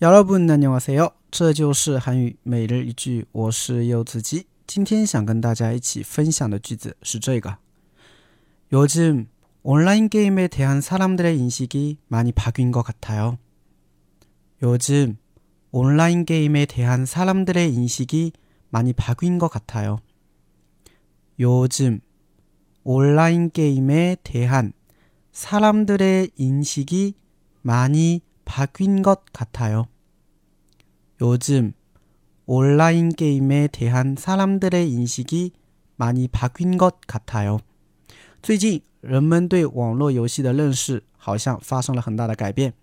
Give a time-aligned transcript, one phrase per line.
[0.00, 1.10] 여러분 안녕하세요.
[1.30, 7.56] 这就是韩语每日一句我是柚子鸡今天想跟大家一起分享的句子是这个
[8.72, 9.28] 요즘
[9.62, 13.38] 온라인 게임에 대한 사람들의 인식이 많이 바뀐 것 같아요.
[14.62, 15.16] 요즘
[15.70, 18.32] 온라인 게임에 대한 사람들의 인식이
[18.70, 19.98] 많이 바뀐 것 같아요.
[21.38, 22.00] 요즘
[22.82, 24.72] 온라인 게임에 대한
[25.32, 27.14] 사람들의 인식이
[27.62, 29.86] 많이 바뀐 것 같아요.
[31.20, 31.72] 요즘
[32.46, 35.52] 온라인 게임에 대한 사람들의 인식이
[35.96, 37.60] 많이 바뀐 것 같아요.
[38.42, 42.74] 最近人们对网络游戏的认识好像发生了很大的改变。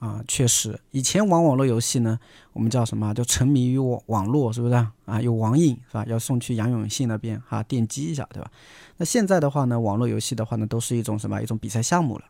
[0.00, 2.18] 啊，确实，以前玩网络游戏呢，
[2.52, 3.14] 我们叫什么？
[3.14, 4.74] 就沉迷于网网络，是不是
[5.06, 5.22] 啊？
[5.22, 6.04] 有网瘾是吧？
[6.06, 8.50] 要送去杨永信那边哈电击一下，对吧？
[8.98, 11.42] 那现在的话呢，网络游戏的话呢，都是一种什么？
[11.42, 12.24] 一种比赛项目了，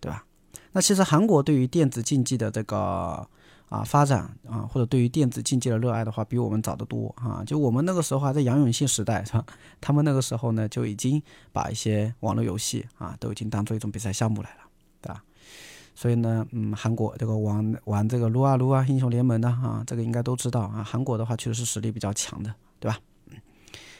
[0.00, 0.24] 对吧？
[0.74, 3.28] 那其实韩国对于电子竞技的这个
[3.68, 7.42] 啊发展啊，或者对于电子竞技的热爱的话，比我们早得多啊。
[7.46, 9.44] 就我们那个时候还在杨永信时代是吧？
[9.80, 14.60] 他们那个时候呢，就已经把一些网络游戏啊，都已经当做一种比赛项目来了。
[15.92, 20.82] 所以呢，嗯，韩国这个玩玩这个撸啊撸啊英雄联盟的哈，这个应该都知道啊。
[20.82, 22.98] 韩国的话确实是实力比较强的，对吧？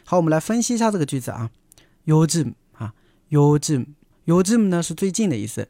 [0.05, 1.51] 好，我们来分析一下这个句子啊。
[2.07, 2.95] 요즘啊，
[3.29, 5.69] 요즘요즘呢是最近的意思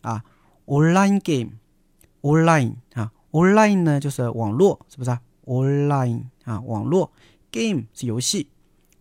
[0.00, 0.24] 啊。
[0.66, 5.20] Online game，online 啊，online 呢就是网络，是不是啊？
[5.46, 7.10] online 啊，网络
[7.50, 8.48] game 是游戏，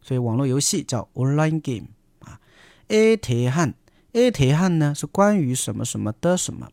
[0.02, 2.40] 所以网络游戏叫 online game 啊。
[2.88, 3.74] 에대한
[4.14, 6.70] A 铁汉呢是关于什么什么的什么？